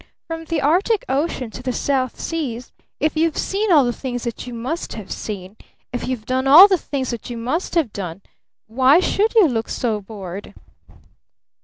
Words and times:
"From 0.25 0.45
the 0.45 0.61
Arctic 0.61 1.05
Ocean 1.07 1.51
to 1.51 1.61
the 1.61 1.71
South 1.71 2.19
Seas, 2.19 2.71
if 2.99 3.15
you've 3.15 3.37
seen 3.37 3.71
all 3.71 3.85
the 3.85 3.93
things 3.93 4.23
that 4.23 4.47
you 4.47 4.51
must 4.55 4.93
have 4.93 5.11
seen, 5.11 5.57
if 5.93 6.07
you've 6.07 6.25
done 6.25 6.47
all 6.47 6.67
the 6.67 6.75
things 6.79 7.11
that 7.11 7.29
you 7.29 7.37
must 7.37 7.75
have 7.75 7.93
done 7.93 8.23
WHY 8.65 8.99
SHOULD 8.99 9.35
YOU 9.35 9.47
LOOK 9.47 9.69
SO 9.69 10.01
BORED?" 10.01 10.55